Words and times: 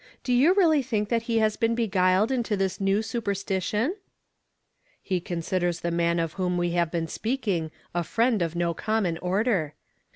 Do 0.23 0.33
you 0.33 0.55
really 0.55 0.81
think 0.81 1.09
that 1.09 1.21
he 1.29 1.37
has 1.37 1.57
been 1.57 1.75
beguiled 1.75 2.31
into 2.31 2.57
tliis 2.57 2.81
new 2.81 3.01
supei 3.01 3.35
stition?" 3.37 3.91
"He 5.03 5.19
considers 5.21 5.81
the 5.81 5.91
man 5.91 6.17
of 6.17 6.37
Avhom 6.37 6.57
we 6.57 6.71
have 6.71 6.89
been 6.89 7.07
speaking 7.07 7.69
a 7.93 8.03
friend 8.03 8.41
of 8.41 8.55
no 8.55 8.73
common 8.73 9.19
order." 9.19 9.75